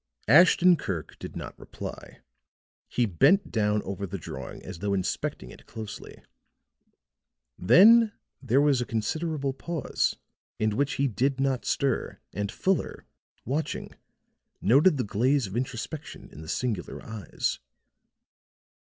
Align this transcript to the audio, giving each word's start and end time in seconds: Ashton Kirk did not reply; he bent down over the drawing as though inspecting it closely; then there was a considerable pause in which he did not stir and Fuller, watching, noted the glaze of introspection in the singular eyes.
Ashton 0.27 0.77
Kirk 0.77 1.19
did 1.19 1.35
not 1.35 1.59
reply; 1.59 2.21
he 2.89 3.05
bent 3.05 3.51
down 3.51 3.83
over 3.83 4.07
the 4.07 4.17
drawing 4.17 4.63
as 4.63 4.79
though 4.79 4.95
inspecting 4.95 5.51
it 5.51 5.67
closely; 5.67 6.23
then 7.55 8.11
there 8.41 8.61
was 8.61 8.81
a 8.81 8.85
considerable 8.87 9.53
pause 9.53 10.15
in 10.57 10.75
which 10.75 10.93
he 10.93 11.07
did 11.07 11.39
not 11.39 11.65
stir 11.65 12.17
and 12.33 12.51
Fuller, 12.51 13.05
watching, 13.45 13.93
noted 14.59 14.97
the 14.97 15.03
glaze 15.03 15.45
of 15.45 15.55
introspection 15.55 16.31
in 16.31 16.41
the 16.41 16.49
singular 16.49 16.99
eyes. 17.05 17.59